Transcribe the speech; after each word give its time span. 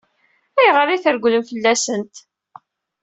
Ayɣer 0.59 0.87
i 0.89 0.97
tregglem 1.03 1.43
fell-asent? 1.49 2.15